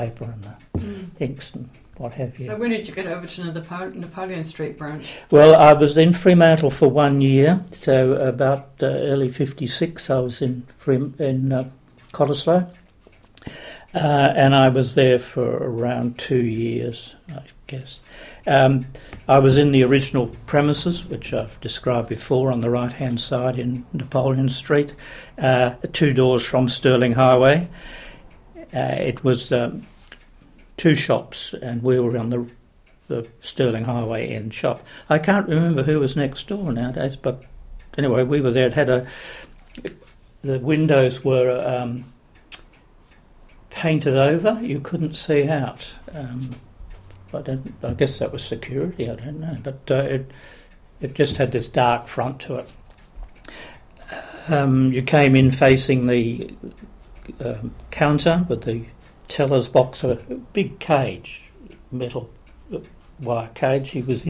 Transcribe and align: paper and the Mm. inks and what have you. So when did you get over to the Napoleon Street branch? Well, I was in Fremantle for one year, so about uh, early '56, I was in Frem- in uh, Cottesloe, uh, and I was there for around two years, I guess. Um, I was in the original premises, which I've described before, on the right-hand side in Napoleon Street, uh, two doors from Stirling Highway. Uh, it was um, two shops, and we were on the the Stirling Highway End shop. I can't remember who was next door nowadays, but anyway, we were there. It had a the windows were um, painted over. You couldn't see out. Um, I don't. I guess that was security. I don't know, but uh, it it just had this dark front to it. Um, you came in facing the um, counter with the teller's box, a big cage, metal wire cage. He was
paper 0.00 0.24
and 0.24 0.44
the 0.44 0.78
Mm. 0.78 1.06
inks 1.20 1.54
and 1.54 1.68
what 1.96 2.12
have 2.14 2.38
you. 2.38 2.44
So 2.46 2.56
when 2.56 2.70
did 2.70 2.86
you 2.86 2.94
get 2.94 3.06
over 3.06 3.26
to 3.26 3.50
the 3.50 3.90
Napoleon 3.94 4.44
Street 4.44 4.78
branch? 4.78 5.08
Well, 5.30 5.56
I 5.56 5.72
was 5.72 5.96
in 5.96 6.12
Fremantle 6.12 6.70
for 6.70 6.88
one 6.88 7.20
year, 7.20 7.60
so 7.72 8.12
about 8.12 8.68
uh, 8.82 8.86
early 8.86 9.28
'56, 9.28 10.08
I 10.10 10.20
was 10.20 10.40
in 10.40 10.62
Frem- 10.80 11.18
in 11.20 11.52
uh, 11.52 11.68
Cottesloe, 12.12 12.68
uh, 13.94 13.98
and 13.98 14.54
I 14.54 14.68
was 14.68 14.94
there 14.94 15.18
for 15.18 15.56
around 15.56 16.18
two 16.18 16.44
years, 16.44 17.14
I 17.34 17.40
guess. 17.66 18.00
Um, 18.46 18.86
I 19.28 19.38
was 19.40 19.58
in 19.58 19.72
the 19.72 19.84
original 19.84 20.28
premises, 20.46 21.04
which 21.04 21.34
I've 21.34 21.60
described 21.60 22.08
before, 22.08 22.50
on 22.52 22.60
the 22.60 22.70
right-hand 22.70 23.20
side 23.20 23.58
in 23.58 23.84
Napoleon 23.92 24.48
Street, 24.48 24.94
uh, 25.38 25.72
two 25.92 26.12
doors 26.14 26.44
from 26.44 26.68
Stirling 26.68 27.12
Highway. 27.12 27.68
Uh, 28.74 28.96
it 28.98 29.24
was 29.24 29.52
um, 29.52 29.86
two 30.76 30.94
shops, 30.94 31.54
and 31.54 31.82
we 31.82 31.98
were 32.00 32.16
on 32.18 32.30
the 32.30 32.46
the 33.08 33.26
Stirling 33.40 33.84
Highway 33.84 34.28
End 34.28 34.52
shop. 34.52 34.82
I 35.08 35.18
can't 35.18 35.48
remember 35.48 35.82
who 35.82 35.98
was 36.00 36.14
next 36.14 36.46
door 36.46 36.72
nowadays, 36.72 37.16
but 37.16 37.42
anyway, 37.96 38.22
we 38.22 38.42
were 38.42 38.50
there. 38.50 38.66
It 38.66 38.74
had 38.74 38.90
a 38.90 39.06
the 40.42 40.58
windows 40.58 41.24
were 41.24 41.64
um, 41.66 42.12
painted 43.70 44.16
over. 44.16 44.58
You 44.62 44.80
couldn't 44.80 45.14
see 45.14 45.48
out. 45.48 45.92
Um, 46.14 46.54
I 47.34 47.42
don't. 47.42 47.74
I 47.82 47.92
guess 47.94 48.18
that 48.18 48.32
was 48.32 48.44
security. 48.44 49.10
I 49.10 49.14
don't 49.14 49.40
know, 49.40 49.56
but 49.62 49.80
uh, 49.90 49.94
it 49.94 50.30
it 51.00 51.14
just 51.14 51.36
had 51.36 51.52
this 51.52 51.68
dark 51.68 52.08
front 52.08 52.40
to 52.40 52.56
it. 52.56 52.68
Um, 54.48 54.92
you 54.92 55.02
came 55.02 55.36
in 55.36 55.50
facing 55.50 56.06
the 56.06 56.50
um, 57.44 57.74
counter 57.90 58.46
with 58.48 58.62
the 58.62 58.84
teller's 59.28 59.68
box, 59.68 60.04
a 60.04 60.16
big 60.52 60.78
cage, 60.78 61.42
metal 61.92 62.30
wire 63.20 63.50
cage. 63.54 63.90
He 63.90 64.02
was 64.02 64.24